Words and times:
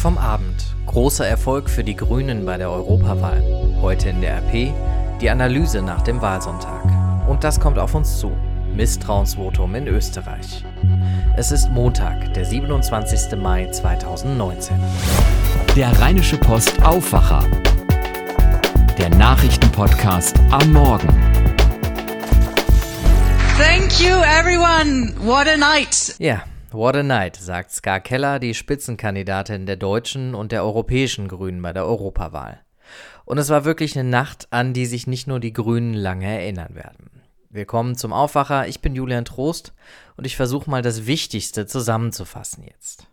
Vom 0.00 0.16
Abend. 0.16 0.76
Großer 0.86 1.26
Erfolg 1.26 1.68
für 1.68 1.82
die 1.82 1.96
Grünen 1.96 2.46
bei 2.46 2.56
der 2.56 2.70
Europawahl. 2.70 3.42
Heute 3.82 4.10
in 4.10 4.20
der 4.20 4.36
RP 4.36 4.72
die 5.20 5.28
Analyse 5.28 5.82
nach 5.82 6.02
dem 6.02 6.22
Wahlsonntag. 6.22 6.84
Und 7.28 7.42
das 7.42 7.58
kommt 7.58 7.80
auf 7.80 7.96
uns 7.96 8.20
zu. 8.20 8.30
Misstrauensvotum 8.72 9.74
in 9.74 9.88
Österreich. 9.88 10.64
Es 11.36 11.50
ist 11.50 11.68
Montag, 11.70 12.32
der 12.34 12.44
27. 12.44 13.36
Mai 13.40 13.68
2019. 13.72 14.76
Der 15.74 15.90
Rheinische 16.00 16.36
Post 16.36 16.80
Aufwacher. 16.84 17.44
Der 18.98 19.08
Nachrichtenpodcast 19.10 20.38
am 20.52 20.72
Morgen. 20.74 21.08
Thank 23.58 24.00
you 24.00 24.14
everyone. 24.38 25.14
What 25.18 25.48
a 25.48 25.56
night. 25.56 26.14
Ja, 26.20 26.44
What 26.70 26.96
a 26.96 27.02
night, 27.02 27.36
sagt 27.36 27.70
Ska 27.70 27.98
Keller, 27.98 28.38
die 28.38 28.52
Spitzenkandidatin 28.52 29.64
der 29.64 29.76
deutschen 29.76 30.34
und 30.34 30.52
der 30.52 30.64
europäischen 30.64 31.26
Grünen 31.26 31.62
bei 31.62 31.72
der 31.72 31.86
Europawahl. 31.86 32.60
Und 33.24 33.38
es 33.38 33.48
war 33.48 33.64
wirklich 33.64 33.98
eine 33.98 34.06
Nacht, 34.06 34.48
an 34.50 34.74
die 34.74 34.84
sich 34.84 35.06
nicht 35.06 35.26
nur 35.26 35.40
die 35.40 35.54
Grünen 35.54 35.94
lange 35.94 36.26
erinnern 36.26 36.74
werden. 36.74 37.22
Willkommen 37.48 37.96
zum 37.96 38.12
Aufwacher, 38.12 38.68
ich 38.68 38.82
bin 38.82 38.94
Julian 38.94 39.24
Trost 39.24 39.72
und 40.18 40.26
ich 40.26 40.36
versuche 40.36 40.68
mal 40.68 40.82
das 40.82 41.06
Wichtigste 41.06 41.66
zusammenzufassen 41.66 42.64
jetzt. 42.64 43.06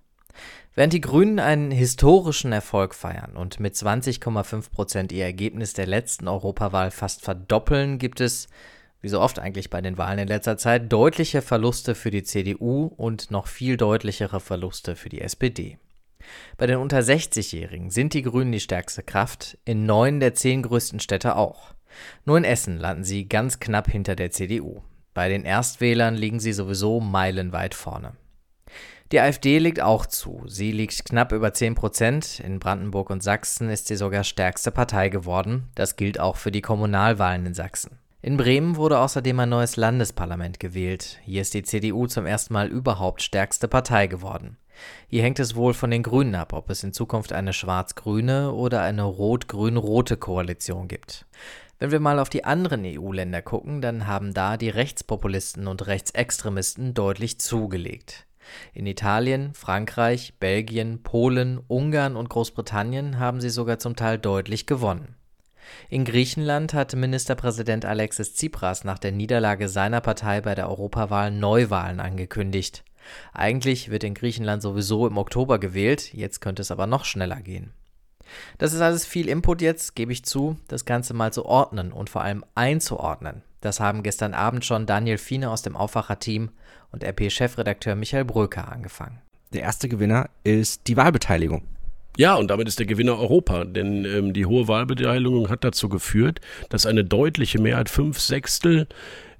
Während 0.73 0.91
die 0.91 0.99
Grünen 0.99 1.39
einen 1.39 1.71
historischen 1.71 2.51
Erfolg 2.51 2.93
feiern 2.93 3.37
und 3.37 3.61
mit 3.61 3.75
20,5 3.75 4.69
Prozent 4.69 5.13
ihr 5.13 5.23
Ergebnis 5.23 5.71
der 5.71 5.87
letzten 5.87 6.27
Europawahl 6.27 6.91
fast 6.91 7.21
verdoppeln, 7.21 7.99
gibt 7.99 8.19
es 8.19 8.49
wie 9.01 9.09
so 9.09 9.21
oft 9.21 9.39
eigentlich 9.39 9.69
bei 9.69 9.81
den 9.81 9.97
Wahlen 9.97 10.19
in 10.19 10.27
letzter 10.27 10.57
Zeit, 10.57 10.91
deutliche 10.91 11.41
Verluste 11.41 11.95
für 11.95 12.11
die 12.11 12.23
CDU 12.23 12.85
und 12.85 13.31
noch 13.31 13.47
viel 13.47 13.77
deutlichere 13.77 14.39
Verluste 14.39 14.95
für 14.95 15.09
die 15.09 15.21
SPD. 15.21 15.77
Bei 16.57 16.67
den 16.67 16.77
unter 16.77 16.99
60-Jährigen 16.99 17.91
sind 17.91 18.13
die 18.13 18.23
Grünen 18.23 18.51
die 18.51 18.59
stärkste 18.59 19.03
Kraft, 19.03 19.57
in 19.65 19.85
neun 19.85 20.19
der 20.19 20.33
zehn 20.33 20.63
größten 20.63 20.99
Städte 20.99 21.35
auch. 21.35 21.73
Nur 22.25 22.37
in 22.37 22.43
Essen 22.43 22.77
landen 22.77 23.03
sie 23.03 23.27
ganz 23.27 23.59
knapp 23.59 23.89
hinter 23.89 24.15
der 24.15 24.31
CDU. 24.31 24.81
Bei 25.13 25.29
den 25.29 25.45
Erstwählern 25.45 26.15
liegen 26.15 26.39
sie 26.39 26.53
sowieso 26.53 26.99
meilenweit 26.99 27.73
vorne. 27.73 28.13
Die 29.11 29.19
AfD 29.19 29.59
liegt 29.59 29.81
auch 29.81 30.05
zu. 30.07 30.43
Sie 30.47 30.71
liegt 30.71 31.05
knapp 31.05 31.31
über 31.31 31.53
10 31.53 31.75
Prozent. 31.75 32.39
In 32.39 32.59
Brandenburg 32.59 33.11
und 33.11 33.21
Sachsen 33.21 33.69
ist 33.69 33.87
sie 33.87 33.95
sogar 33.95 34.23
stärkste 34.23 34.71
Partei 34.71 35.09
geworden. 35.09 35.69
Das 35.75 35.95
gilt 35.95 36.19
auch 36.19 36.37
für 36.37 36.51
die 36.51 36.61
Kommunalwahlen 36.61 37.45
in 37.45 37.53
Sachsen. 37.53 37.99
In 38.25 38.37
Bremen 38.37 38.75
wurde 38.75 38.97
außerdem 38.97 39.39
ein 39.41 39.49
neues 39.49 39.75
Landesparlament 39.75 40.59
gewählt. 40.59 41.19
Hier 41.25 41.43
ist 41.43 41.53
die 41.53 41.61
CDU 41.61 42.07
zum 42.07 42.25
ersten 42.25 42.55
Mal 42.55 42.69
überhaupt 42.69 43.21
stärkste 43.21 43.67
Partei 43.67 44.07
geworden. 44.07 44.57
Hier 45.07 45.21
hängt 45.21 45.37
es 45.37 45.55
wohl 45.55 45.75
von 45.75 45.91
den 45.91 46.01
Grünen 46.01 46.33
ab, 46.33 46.51
ob 46.51 46.71
es 46.71 46.83
in 46.83 46.91
Zukunft 46.91 47.33
eine 47.33 47.53
schwarz-grüne 47.53 48.51
oder 48.51 48.81
eine 48.81 49.03
rot-grün-rote 49.03 50.17
Koalition 50.17 50.87
gibt. 50.87 51.27
Wenn 51.77 51.91
wir 51.91 51.99
mal 51.99 52.17
auf 52.17 52.29
die 52.29 52.45
anderen 52.45 52.81
EU-Länder 52.83 53.43
gucken, 53.43 53.79
dann 53.79 54.07
haben 54.07 54.33
da 54.33 54.57
die 54.57 54.69
Rechtspopulisten 54.69 55.67
und 55.67 55.85
Rechtsextremisten 55.85 56.95
deutlich 56.95 57.39
zugelegt. 57.39 58.25
In 58.73 58.87
Italien, 58.87 59.53
Frankreich, 59.53 60.33
Belgien, 60.39 61.03
Polen, 61.03 61.59
Ungarn 61.67 62.15
und 62.15 62.29
Großbritannien 62.29 63.19
haben 63.19 63.39
sie 63.39 63.51
sogar 63.51 63.77
zum 63.77 63.95
Teil 63.95 64.17
deutlich 64.17 64.65
gewonnen. 64.65 65.15
In 65.89 66.05
Griechenland 66.05 66.73
hat 66.73 66.95
Ministerpräsident 66.95 67.85
Alexis 67.85 68.33
Tsipras 68.33 68.83
nach 68.83 68.99
der 68.99 69.11
Niederlage 69.11 69.69
seiner 69.69 70.01
Partei 70.01 70.41
bei 70.41 70.55
der 70.55 70.69
Europawahl 70.69 71.31
Neuwahlen 71.31 71.99
angekündigt. 71.99 72.83
Eigentlich 73.33 73.89
wird 73.89 74.03
in 74.03 74.13
Griechenland 74.13 74.61
sowieso 74.61 75.07
im 75.07 75.17
Oktober 75.17 75.59
gewählt, 75.59 76.13
jetzt 76.13 76.41
könnte 76.41 76.61
es 76.61 76.71
aber 76.71 76.87
noch 76.87 77.05
schneller 77.05 77.41
gehen. 77.41 77.71
Das 78.57 78.73
ist 78.73 78.81
alles 78.81 79.05
viel 79.05 79.29
Input 79.29 79.61
jetzt, 79.61 79.95
gebe 79.95 80.11
ich 80.11 80.25
zu, 80.25 80.57
das 80.67 80.85
Ganze 80.85 81.13
mal 81.13 81.31
zu 81.31 81.45
ordnen 81.45 81.91
und 81.91 82.09
vor 82.09 82.21
allem 82.21 82.43
einzuordnen. 82.55 83.43
Das 83.61 83.79
haben 83.79 84.03
gestern 84.03 84.33
Abend 84.33 84.65
schon 84.65 84.85
Daniel 84.85 85.17
Fiene 85.17 85.49
aus 85.49 85.61
dem 85.61 85.75
Aufwacher-Team 85.75 86.49
und 86.91 87.03
RP-Chefredakteur 87.03 87.95
Michael 87.95 88.25
Bröker 88.25 88.71
angefangen. 88.71 89.21
Der 89.53 89.61
erste 89.61 89.89
Gewinner 89.89 90.29
ist 90.43 90.87
die 90.87 90.97
Wahlbeteiligung. 90.97 91.63
Ja, 92.17 92.35
und 92.35 92.49
damit 92.49 92.67
ist 92.67 92.79
der 92.79 92.85
Gewinner 92.85 93.19
Europa, 93.19 93.65
denn 93.65 94.05
ähm, 94.05 94.33
die 94.33 94.45
hohe 94.45 94.67
Wahlbeteiligung 94.67 95.49
hat 95.49 95.63
dazu 95.63 95.89
geführt, 95.89 96.39
dass 96.69 96.85
eine 96.85 97.03
deutliche 97.03 97.59
Mehrheit, 97.59 97.89
fünf 97.89 98.19
Sechstel 98.19 98.87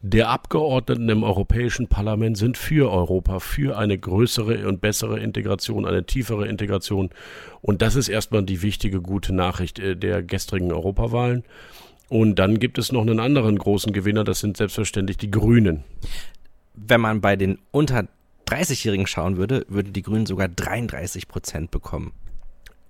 der 0.02 0.30
Abgeordneten 0.30 1.10
im 1.10 1.24
Europäischen 1.24 1.88
Parlament 1.88 2.38
sind 2.38 2.58
für 2.58 2.92
Europa, 2.92 3.40
für 3.40 3.78
eine 3.78 3.98
größere 3.98 4.68
und 4.68 4.82
bessere 4.82 5.20
Integration, 5.20 5.86
eine 5.86 6.06
tiefere 6.06 6.48
Integration. 6.48 7.10
Und 7.62 7.82
das 7.82 7.96
ist 7.96 8.10
erstmal 8.10 8.44
die 8.44 8.62
wichtige, 8.62 9.02
gute 9.02 9.34
Nachricht 9.34 9.80
äh, 9.80 9.96
der 9.96 10.22
gestrigen 10.22 10.72
Europawahlen. 10.72 11.44
Und 12.10 12.36
dann 12.36 12.60
gibt 12.60 12.78
es 12.78 12.92
noch 12.92 13.02
einen 13.02 13.20
anderen 13.20 13.58
großen 13.58 13.94
Gewinner, 13.94 14.24
das 14.24 14.42
sind 14.42 14.58
selbstverständlich 14.58 15.18
die 15.18 15.32
Grünen. 15.32 15.84
Wenn 16.76 17.02
man 17.02 17.22
bei 17.22 17.36
den 17.36 17.58
unter 17.72 18.08
30-Jährigen 18.48 19.08
schauen 19.08 19.38
würde, 19.38 19.66
würden 19.70 19.94
die 19.94 20.04
Grünen 20.04 20.26
sogar 20.26 20.50
33 20.50 21.28
Prozent 21.28 21.72
bekommen. 21.72 22.12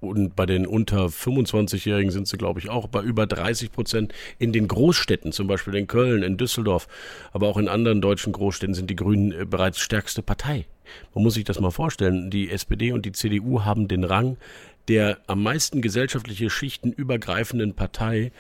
Und 0.08 0.36
bei 0.36 0.46
den 0.46 0.66
unter 0.66 1.06
25-Jährigen 1.08 2.12
sind 2.12 2.28
sie, 2.28 2.38
glaube 2.38 2.60
ich, 2.60 2.70
auch 2.70 2.88
bei 2.88 3.02
über 3.02 3.28
30 3.28 3.72
Prozent. 3.72 4.14
In 4.40 4.54
den 4.54 4.68
Großstädten, 4.68 5.32
zum 5.32 5.48
Beispiel 5.48 5.76
in 5.76 5.88
Köln, 5.88 6.24
in 6.24 6.38
Düsseldorf, 6.38 6.88
aber 7.34 7.48
auch 7.48 7.58
in 7.58 7.68
anderen 7.68 8.02
deutschen 8.02 8.34
Großstädten 8.34 8.76
sind 8.76 8.90
die 8.90 8.96
Grünen 8.96 9.32
äh, 9.32 9.46
bereits 9.46 9.80
stärkste 9.80 10.22
Partei. 10.22 10.66
Man 11.14 11.24
muss 11.24 11.34
sich 11.34 11.44
das 11.44 11.60
mal 11.60 11.72
vorstellen. 11.72 12.30
Die 12.30 12.52
SPD 12.52 12.92
und 12.92 13.06
die 13.06 13.12
CDU 13.12 13.64
haben 13.64 13.88
den 13.88 14.04
Rang 14.04 14.38
der 14.88 15.18
am 15.28 15.42
meisten 15.42 15.82
gesellschaftliche 15.82 16.50
Schichten 16.50 16.92
übergreifenden 16.92 17.74
Partei 17.74 18.32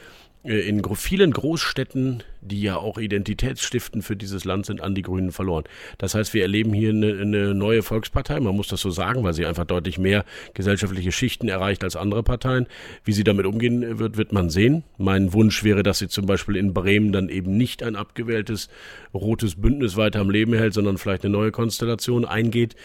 in 0.46 0.84
vielen 0.96 1.32
Großstädten, 1.32 2.22
die 2.42 2.62
ja 2.62 2.78
auch 2.78 3.00
Identitätsstiften 3.00 4.04
für 4.04 4.16
dieses 4.16 4.46
Land 4.46 4.68
sind, 4.68 4.80
an 4.80 4.94
die 4.94 5.02
Grünen 5.02 5.32
verloren. 5.32 5.64
Das 5.98 6.14
heißt, 6.14 6.36
wir 6.36 6.44
erleben 6.44 6.72
hier 6.72 6.92
eine, 6.92 7.20
eine, 7.20 7.56
neue 7.56 7.82
Volkspartei, 7.82 8.40
man 8.40 8.56
muss 8.56 8.68
das 8.68 8.82
so 8.82 8.92
sagen, 8.92 9.24
weil 9.24 9.34
sie 9.34 9.48
einfach 9.48 9.66
deutlich 9.66 9.98
mehr 9.98 10.24
gesellschaftliche 10.54 11.12
Schichten 11.12 11.50
erreicht 11.50 11.84
als 11.84 11.96
andere 11.96 12.22
Parteien. 12.22 12.68
Wie 13.04 13.14
sie 13.14 13.24
damit 13.24 13.48
umgehen 13.48 13.98
wird, 13.98 14.18
wird 14.18 14.34
man 14.34 14.52
sehen. 14.52 14.84
Mein 15.00 15.34
Wunsch 15.34 15.64
wäre, 15.64 15.82
dass 15.82 15.98
sie 15.98 16.10
zum 16.10 16.28
Beispiel 16.28 16.58
in 16.58 16.74
Bremen 16.74 17.12
dann 17.12 17.30
eben 17.30 17.58
nicht 17.58 17.82
ein 17.82 17.96
abgewähltes 17.96 18.70
rotes 19.14 19.56
Bündnis 19.56 19.98
weiter 19.98 20.20
am 20.20 20.30
Leben 20.30 20.54
hält, 20.54 20.76
sondern 20.76 21.00
vielleicht 21.00 21.26
eine 21.26 21.34
neue 21.34 21.52
Konstellation 21.52 22.24
eingeht. 22.24 22.76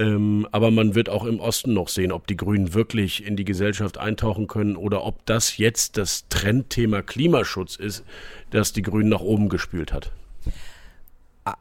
Ähm, 0.00 0.46
aber 0.52 0.70
man 0.70 0.94
wird 0.94 1.08
auch 1.08 1.24
im 1.24 1.40
Osten 1.40 1.74
noch 1.74 1.88
sehen, 1.88 2.12
ob 2.12 2.26
die 2.26 2.36
Grünen 2.36 2.72
wirklich 2.74 3.24
in 3.26 3.36
die 3.36 3.44
Gesellschaft 3.44 3.98
eintauchen 3.98 4.46
können 4.46 4.76
oder 4.76 5.04
ob 5.04 5.26
das 5.26 5.56
jetzt 5.56 5.96
das 5.96 6.28
Trendthema 6.28 7.02
Klimaschutz 7.02 7.76
ist, 7.76 8.04
das 8.50 8.72
die 8.72 8.82
Grünen 8.82 9.08
nach 9.08 9.20
oben 9.20 9.48
gespült 9.48 9.92
hat. 9.92 10.12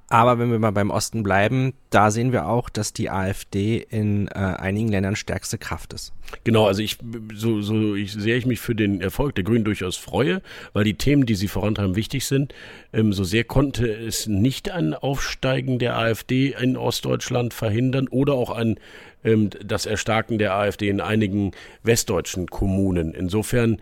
Aber 0.10 0.40
wenn 0.40 0.52
wir 0.52 0.60
mal 0.60 0.72
beim 0.72 0.90
Osten 0.90 1.24
bleiben, 1.24 1.74
da 1.90 2.12
sehen 2.12 2.32
wir 2.32 2.48
auch, 2.48 2.70
dass 2.70 2.94
die 2.94 3.10
AfD 3.10 3.86
in 3.90 4.28
äh, 4.28 4.32
einigen 4.34 4.90
Ländern 4.90 5.16
stärkste 5.16 5.58
Kraft 5.58 5.94
ist. 5.94 6.14
Genau, 6.44 6.66
also 6.66 6.82
ich 6.82 6.98
so, 7.34 7.62
so 7.62 7.96
ich, 7.96 8.14
sehr 8.14 8.38
ich 8.38 8.46
mich 8.46 8.60
für 8.60 8.76
den 8.76 9.02
Erfolg 9.02 9.36
der 9.36 9.44
Grünen 9.44 9.64
durchaus 9.64 9.98
freue, 9.98 10.42
weil 10.74 10.84
die 10.84 10.96
Themen, 10.96 11.26
die 11.26 11.36
sie 11.36 11.48
vorantreiben, 11.48 11.96
wichtig 11.96 12.26
sind. 12.26 12.54
Ähm, 12.94 13.14
so 13.14 13.24
sehr 13.24 13.44
konnte 13.44 13.88
es 13.88 14.28
nicht 14.28 14.70
ein 14.72 14.94
Aufsteigen 14.94 15.80
der 15.80 15.98
AfD 15.98 16.56
in 16.60 16.78
Ostdeutschland 16.78 17.54
verhindern 17.54 18.08
oder 18.08 18.34
auch 18.34 18.50
ein 18.50 18.80
ähm, 19.24 19.50
das 19.64 19.86
Erstarken 19.86 20.38
der 20.38 20.56
AfD 20.56 20.90
in 20.90 21.02
einigen 21.02 21.52
westdeutschen 21.84 22.48
Kommunen. 22.48 23.14
Insofern 23.14 23.82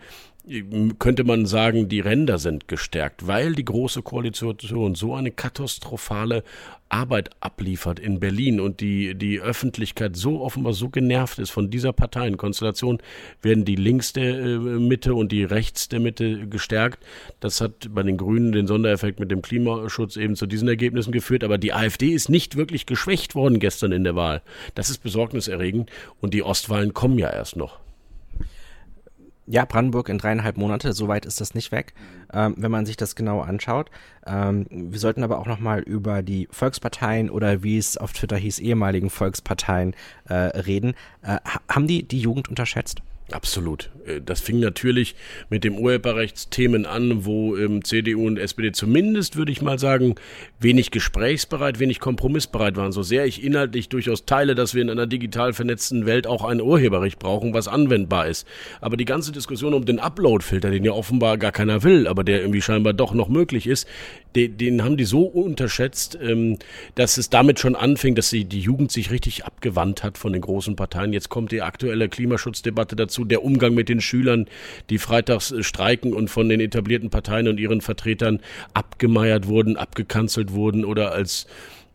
könnte 1.00 1.24
man 1.24 1.46
sagen, 1.46 1.88
die 1.88 2.00
Ränder 2.00 2.38
sind 2.38 2.68
gestärkt, 2.68 3.26
weil 3.26 3.54
die 3.54 3.64
Große 3.64 4.02
Koalition 4.02 4.94
so 4.94 5.14
eine 5.14 5.32
katastrophale 5.32 6.44
Arbeit 6.88 7.30
abliefert 7.40 7.98
in 7.98 8.20
Berlin 8.20 8.60
und 8.60 8.80
die, 8.80 9.16
die 9.16 9.40
Öffentlichkeit 9.40 10.14
so 10.14 10.40
offenbar 10.42 10.72
so 10.72 10.88
genervt 10.88 11.40
ist 11.40 11.50
von 11.50 11.68
dieser 11.68 11.92
Parteienkonstellation, 11.92 12.98
werden 13.42 13.64
die 13.64 13.74
links 13.74 14.12
der 14.12 14.38
äh, 14.38 14.58
Mitte 14.58 15.16
und 15.16 15.32
die 15.32 15.42
rechts 15.42 15.88
der 15.88 15.98
Mitte 15.98 16.46
gestärkt. 16.46 17.04
Das 17.40 17.60
hat 17.60 17.92
bei 17.92 18.04
den 18.04 18.16
Grünen 18.16 18.52
den 18.52 18.68
Sondereffekt 18.68 19.18
mit 19.18 19.32
dem 19.32 19.42
Klimaschutz 19.42 20.16
eben 20.16 20.36
zu 20.36 20.46
diesen 20.46 20.68
Ergebnissen 20.68 21.10
geführt. 21.10 21.42
Aber 21.42 21.58
die 21.58 21.72
AfD 21.72 22.10
ist 22.10 22.28
nicht 22.28 22.56
wirklich 22.56 22.86
geschwächt 22.86 23.34
worden 23.34 23.58
gestern 23.58 23.90
in 23.90 24.04
der 24.04 24.14
Wahl. 24.14 24.42
Das 24.76 24.90
ist 24.90 24.98
besorgniserregend 25.02 25.90
und 26.20 26.34
die 26.34 26.44
Ostwahlen 26.44 26.94
kommen 26.94 27.18
ja 27.18 27.30
erst 27.30 27.56
noch. 27.56 27.85
Ja, 29.48 29.64
Brandenburg 29.64 30.08
in 30.08 30.18
dreieinhalb 30.18 30.56
Monate, 30.56 30.92
so 30.92 31.06
weit 31.06 31.24
ist 31.24 31.40
das 31.40 31.54
nicht 31.54 31.70
weg, 31.70 31.94
ähm, 32.32 32.54
wenn 32.58 32.70
man 32.70 32.84
sich 32.84 32.96
das 32.96 33.14
genau 33.14 33.40
anschaut. 33.40 33.90
Ähm, 34.26 34.66
wir 34.70 34.98
sollten 34.98 35.22
aber 35.22 35.38
auch 35.38 35.46
nochmal 35.46 35.80
über 35.80 36.22
die 36.22 36.48
Volksparteien 36.50 37.30
oder 37.30 37.62
wie 37.62 37.78
es 37.78 37.96
auf 37.96 38.12
Twitter 38.12 38.36
hieß, 38.36 38.58
ehemaligen 38.58 39.08
Volksparteien 39.08 39.94
äh, 40.28 40.34
reden. 40.34 40.94
Äh, 41.22 41.38
haben 41.68 41.86
die 41.86 42.02
die 42.02 42.20
Jugend 42.20 42.48
unterschätzt? 42.48 43.02
Absolut. 43.32 43.90
Äh, 44.06 44.20
das 44.24 44.40
fing 44.40 44.60
natürlich 44.60 45.16
mit 45.50 45.64
dem 45.64 45.76
Urheberrechtsthemen 45.78 46.86
an, 46.86 47.24
wo 47.24 47.56
ähm, 47.56 47.82
CDU 47.82 48.26
und 48.26 48.38
SPD 48.38 48.70
zumindest, 48.70 49.36
würde 49.36 49.50
ich 49.50 49.62
mal 49.62 49.80
sagen, 49.80 50.14
wenig 50.60 50.92
gesprächsbereit, 50.92 51.80
wenig 51.80 51.98
kompromissbereit 51.98 52.76
waren. 52.76 52.92
So 52.92 53.02
sehr 53.02 53.26
ich 53.26 53.42
inhaltlich 53.42 53.88
durchaus 53.88 54.26
teile, 54.26 54.54
dass 54.54 54.74
wir 54.74 54.82
in 54.82 54.90
einer 54.90 55.08
digital 55.08 55.52
vernetzten 55.52 56.06
Welt 56.06 56.28
auch 56.28 56.44
ein 56.44 56.60
Urheberrecht 56.60 57.18
brauchen, 57.18 57.52
was 57.52 57.66
anwendbar 57.66 58.28
ist. 58.28 58.46
Aber 58.80 58.96
die 58.96 59.04
ganze 59.04 59.32
Diskussion 59.32 59.74
um 59.74 59.84
den 59.84 59.98
Upload-Filter, 59.98 60.70
den 60.70 60.84
ja 60.84 60.92
offenbar 60.92 61.36
gar 61.36 61.52
keiner 61.52 61.82
will, 61.82 62.06
aber 62.06 62.22
der 62.22 62.40
irgendwie 62.40 62.62
scheinbar 62.62 62.92
doch 62.92 63.12
noch 63.12 63.28
möglich 63.28 63.66
ist, 63.66 63.88
den, 64.36 64.56
den 64.56 64.84
haben 64.84 64.96
die 64.96 65.04
so 65.04 65.22
unterschätzt, 65.22 66.16
ähm, 66.22 66.58
dass 66.94 67.16
es 67.16 67.28
damit 67.30 67.58
schon 67.58 67.74
anfing, 67.74 68.14
dass 68.14 68.30
sie, 68.30 68.44
die 68.44 68.60
Jugend 68.60 68.92
sich 68.92 69.10
richtig 69.10 69.44
abgewandt 69.44 70.04
hat 70.04 70.16
von 70.18 70.32
den 70.32 70.42
großen 70.42 70.76
Parteien. 70.76 71.12
Jetzt 71.12 71.28
kommt 71.28 71.50
die 71.50 71.62
aktuelle 71.62 72.08
Klimaschutzdebatte 72.08 72.94
dazu, 72.94 73.15
der 73.24 73.44
Umgang 73.44 73.74
mit 73.74 73.88
den 73.88 74.00
Schülern, 74.00 74.46
die 74.90 74.98
freitags 74.98 75.52
äh, 75.52 75.62
streiken 75.62 76.12
und 76.12 76.28
von 76.28 76.48
den 76.48 76.60
etablierten 76.60 77.10
Parteien 77.10 77.48
und 77.48 77.58
ihren 77.58 77.80
Vertretern 77.80 78.40
abgemeiert 78.74 79.46
wurden, 79.46 79.76
abgekanzelt 79.76 80.52
wurden 80.52 80.84
oder 80.84 81.12
als 81.12 81.46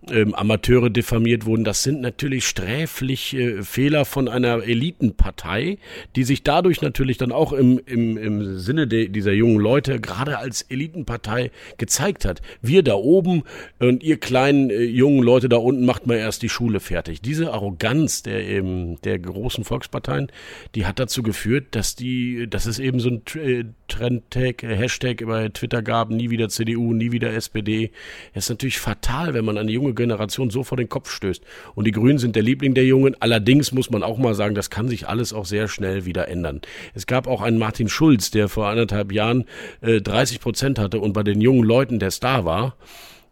ähm, 0.10 0.34
Amateure 0.34 0.90
diffamiert 0.90 1.46
wurden. 1.46 1.64
Das 1.64 1.84
sind 1.84 2.02
natürlich 2.02 2.48
sträfliche 2.48 3.64
Fehler 3.64 4.06
von 4.06 4.28
einer 4.28 4.64
Elitenpartei, 4.64 5.78
die 6.16 6.24
sich 6.24 6.44
dadurch 6.44 6.82
natürlich 6.82 7.18
dann 7.18 7.32
auch 7.32 7.54
im, 7.54 7.80
im, 7.86 8.18
im 8.18 8.58
Sinne 8.58 8.88
de, 8.88 9.10
dieser 9.10 9.34
jungen 9.34 9.60
Leute 9.60 10.00
gerade 10.00 10.40
als 10.40 10.64
Elitenpartei 10.64 11.52
gezeigt 11.78 12.26
hat. 12.26 12.42
Wir 12.62 12.84
da 12.84 12.96
oben 12.96 13.44
und 13.80 14.04
ihr 14.04 14.18
kleinen 14.18 14.70
äh, 14.70 14.82
jungen 14.84 15.24
Leute 15.24 15.50
da 15.50 15.58
unten 15.58 15.86
macht 15.86 16.08
mal 16.08 16.18
erst 16.18 16.42
die 16.42 16.50
Schule 16.50 16.80
fertig. 16.80 17.22
Diese 17.22 17.54
Arroganz 17.54 18.24
der, 18.24 18.48
eben, 18.48 19.00
der 19.02 19.20
großen 19.20 19.64
Volksparteien, 19.64 20.32
die 20.76 20.86
hat 20.86 21.00
dazu 21.00 21.22
geführt, 21.22 21.68
dass 21.72 21.96
die, 21.96 22.48
dass 22.50 22.66
es 22.66 22.80
eben 22.80 23.00
so 23.00 23.10
ein 23.10 23.22
äh, 23.36 23.66
Trendtag, 23.88 24.64
äh, 24.64 24.76
Hashtag 24.76 25.24
bei 25.26 25.50
Twitter 25.50 25.82
gab, 25.82 26.10
nie 26.10 26.30
wieder 26.30 26.50
CDU, 26.50 26.94
nie 26.94 27.12
wieder 27.12 27.34
SPD. 27.34 27.92
Es 28.34 28.46
ist 28.46 28.50
natürlich 28.50 28.80
fatal, 28.80 29.34
wenn 29.34 29.46
man 29.46 29.58
eine 29.58 29.72
junge 29.92 29.96
Generation 29.96 30.50
so 30.50 30.64
vor 30.64 30.78
den 30.78 30.90
Kopf 30.90 31.12
stößt. 31.12 31.44
Und 31.76 31.86
die 31.86 31.92
Grünen 31.92 32.18
sind 32.18 32.36
der 32.36 32.44
Liebling 32.44 32.74
der 32.74 32.86
Jungen. 32.86 33.16
Allerdings 33.20 33.72
muss 33.72 33.90
man 33.90 34.04
auch 34.04 34.18
mal 34.18 34.34
sagen, 34.34 34.56
das 34.56 34.70
kann 34.70 34.88
sich 34.88 35.08
alles 35.08 35.34
auch 35.34 35.46
sehr 35.46 35.68
schnell 35.68 36.06
wieder 36.06 36.28
ändern. 36.28 36.62
Es 36.94 37.06
gab 37.06 37.28
auch 37.28 37.42
einen 37.42 37.58
Martin 37.58 37.90
Schulz, 37.90 38.32
der 38.32 38.50
vor 38.50 38.68
anderthalb 38.68 39.12
Jahren 39.12 39.46
äh, 39.82 40.02
30 40.02 40.40
Prozent 40.40 40.80
hatte 40.80 41.00
und 41.00 41.14
bei 41.14 41.24
den 41.24 41.42
jungen 41.42 41.64
Leuten 41.64 42.00
der 42.00 42.12
Star 42.12 42.46
war. 42.46 42.76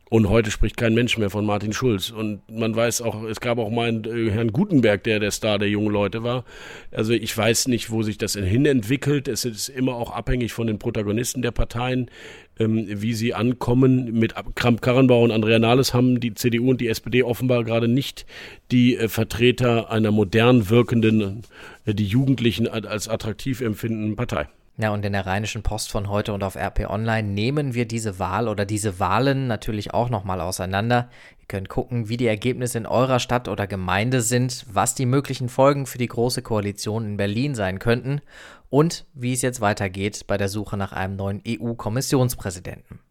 Und 0.09 0.27
heute 0.27 0.50
spricht 0.50 0.75
kein 0.75 0.95
Mensch 0.95 1.19
mehr 1.19 1.29
von 1.29 1.45
Martin 1.45 1.71
Schulz. 1.71 2.09
Und 2.09 2.41
man 2.51 2.75
weiß 2.75 3.01
auch, 3.01 3.23
es 3.23 3.39
gab 3.39 3.59
auch 3.59 3.69
mal 3.69 3.89
einen 3.89 4.06
äh, 4.06 4.31
Herrn 4.31 4.51
Gutenberg, 4.51 5.03
der 5.03 5.19
der 5.19 5.29
Star 5.29 5.59
der 5.59 5.69
jungen 5.69 5.91
Leute 5.91 6.23
war. 6.23 6.45
Also 6.91 7.13
ich 7.13 7.35
weiß 7.38 7.67
nicht, 7.67 7.91
wo 7.91 8.01
sich 8.01 8.17
das 8.17 8.33
hin 8.33 8.65
entwickelt. 8.65 9.27
Es 9.27 9.45
ist 9.45 9.69
immer 9.69 9.94
auch 9.94 10.11
abhängig 10.11 10.51
von 10.51 10.65
den 10.65 10.79
Protagonisten 10.79 11.44
der 11.44 11.51
Parteien, 11.51 12.09
ähm, 12.57 12.88
wie 12.89 13.13
sie 13.13 13.35
ankommen. 13.35 14.11
Mit 14.13 14.33
Kramp-Karrenbauer 14.56 15.23
und 15.23 15.31
Andrea 15.31 15.59
Nahles 15.59 15.94
haben 15.94 16.19
die 16.19 16.33
CDU 16.33 16.71
und 16.71 16.81
die 16.81 16.88
SPD 16.88 17.21
offenbar 17.21 17.63
gerade 17.63 17.88
nicht 17.88 18.25
die 18.71 18.97
äh, 18.97 19.09
Vertreter 19.09 19.91
einer 19.91 20.09
modern 20.09 20.71
wirkenden, 20.71 21.44
äh, 21.85 21.94
die 21.94 22.07
Jugendlichen 22.07 22.67
als 22.67 23.07
attraktiv 23.07 23.61
empfindenden 23.61 24.15
Partei. 24.15 24.47
Ja, 24.81 24.92
und 24.92 25.04
in 25.04 25.12
der 25.12 25.26
Rheinischen 25.26 25.62
Post 25.62 25.92
von 25.92 26.08
heute 26.08 26.31
und 26.31 26.42
auf 26.42 26.56
RP 26.56 26.90
Online 26.90 27.28
nehmen 27.28 27.74
wir 27.74 27.86
diese 27.86 28.18
Wahl 28.18 28.48
oder 28.48 28.66
diese 28.66 28.98
Wahlen 28.98 29.46
natürlich 29.48 29.94
auch 29.94 30.10
nochmal 30.10 30.40
auseinander. 30.40 31.10
Ihr 31.42 31.48
könnt 31.50 31.68
gucken, 31.68 32.08
wie 32.08 32.16
die 32.16 32.28
Ergebnisse 32.28 32.78
in 32.78 32.86
eurer 32.86 33.20
Stadt 33.20 33.50
oder 33.50 33.68
Gemeinde 33.68 34.22
sind, 34.22 34.66
was 34.72 34.96
die 34.96 35.06
möglichen 35.06 35.50
Folgen 35.50 35.86
für 35.86 35.98
die 35.98 36.08
Große 36.08 36.42
Koalition 36.42 37.06
in 37.06 37.18
Berlin 37.18 37.56
sein 37.56 37.80
könnten 37.80 38.22
und 38.70 39.06
wie 39.14 39.34
es 39.34 39.42
jetzt 39.42 39.60
weitergeht 39.60 40.26
bei 40.28 40.38
der 40.38 40.48
Suche 40.48 40.78
nach 40.78 40.94
einem 40.94 41.18
neuen 41.18 41.44
EU-Kommissionspräsidenten. 41.46 43.02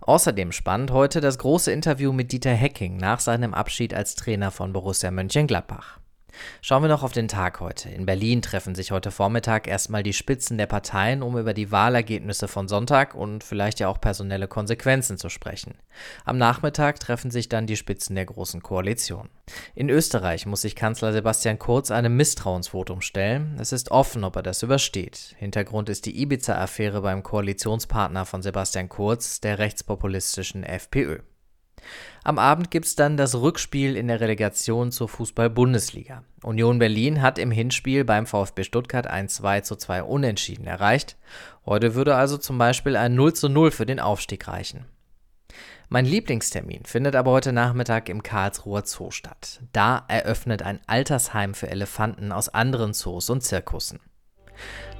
Außerdem 0.00 0.50
spannend 0.50 0.90
heute 0.90 1.20
das 1.20 1.38
große 1.38 1.70
Interview 1.70 2.12
mit 2.12 2.32
Dieter 2.32 2.50
Hecking 2.50 2.96
nach 2.96 3.20
seinem 3.20 3.54
Abschied 3.54 3.94
als 3.94 4.16
Trainer 4.16 4.50
von 4.50 4.72
Borussia 4.72 5.12
Mönchengladbach. 5.12 6.00
Schauen 6.60 6.82
wir 6.82 6.88
noch 6.88 7.02
auf 7.02 7.12
den 7.12 7.28
Tag 7.28 7.60
heute. 7.60 7.88
In 7.88 8.06
Berlin 8.06 8.42
treffen 8.42 8.74
sich 8.74 8.90
heute 8.90 9.10
Vormittag 9.10 9.66
erstmal 9.66 10.02
die 10.02 10.12
Spitzen 10.12 10.58
der 10.58 10.66
Parteien, 10.66 11.22
um 11.22 11.38
über 11.38 11.54
die 11.54 11.70
Wahlergebnisse 11.70 12.48
von 12.48 12.68
Sonntag 12.68 13.14
und 13.14 13.44
vielleicht 13.44 13.80
ja 13.80 13.88
auch 13.88 14.00
personelle 14.00 14.48
Konsequenzen 14.48 15.18
zu 15.18 15.28
sprechen. 15.28 15.74
Am 16.24 16.38
Nachmittag 16.38 17.00
treffen 17.00 17.30
sich 17.30 17.48
dann 17.48 17.66
die 17.66 17.76
Spitzen 17.76 18.16
der 18.16 18.26
Großen 18.26 18.62
Koalition. 18.62 19.28
In 19.74 19.88
Österreich 19.88 20.46
muss 20.46 20.62
sich 20.62 20.76
Kanzler 20.76 21.12
Sebastian 21.12 21.58
Kurz 21.58 21.90
einem 21.90 22.16
Misstrauensvotum 22.16 23.00
stellen. 23.00 23.56
Es 23.60 23.72
ist 23.72 23.90
offen, 23.90 24.24
ob 24.24 24.36
er 24.36 24.42
das 24.42 24.62
übersteht. 24.62 25.34
Hintergrund 25.38 25.88
ist 25.88 26.06
die 26.06 26.20
Ibiza-Affäre 26.20 27.00
beim 27.00 27.22
Koalitionspartner 27.22 28.24
von 28.24 28.42
Sebastian 28.42 28.88
Kurz, 28.88 29.40
der 29.40 29.58
rechtspopulistischen 29.58 30.64
FPÖ. 30.64 31.20
Am 32.24 32.38
Abend 32.38 32.70
gibt 32.70 32.86
es 32.86 32.96
dann 32.96 33.16
das 33.16 33.34
Rückspiel 33.34 33.96
in 33.96 34.08
der 34.08 34.20
Relegation 34.20 34.92
zur 34.92 35.08
Fußball-Bundesliga. 35.08 36.24
Union 36.42 36.78
Berlin 36.78 37.22
hat 37.22 37.38
im 37.38 37.50
Hinspiel 37.50 38.04
beim 38.04 38.26
VfB 38.26 38.64
Stuttgart 38.64 39.06
ein 39.06 39.28
2 39.28 39.60
zu 39.60 39.76
2 39.76 40.02
Unentschieden 40.02 40.66
erreicht. 40.66 41.16
Heute 41.64 41.94
würde 41.94 42.16
also 42.16 42.36
zum 42.36 42.58
Beispiel 42.58 42.96
ein 42.96 43.14
0 43.14 43.34
zu 43.34 43.48
0 43.48 43.70
für 43.70 43.86
den 43.86 44.00
Aufstieg 44.00 44.48
reichen. 44.48 44.86
Mein 45.88 46.04
Lieblingstermin 46.04 46.84
findet 46.84 47.14
aber 47.14 47.30
heute 47.30 47.52
Nachmittag 47.52 48.08
im 48.08 48.24
Karlsruher 48.24 48.82
Zoo 48.84 49.12
statt. 49.12 49.60
Da 49.72 50.04
eröffnet 50.08 50.62
ein 50.62 50.80
Altersheim 50.88 51.54
für 51.54 51.70
Elefanten 51.70 52.32
aus 52.32 52.48
anderen 52.48 52.92
Zoos 52.92 53.30
und 53.30 53.42
Zirkussen. 53.42 54.00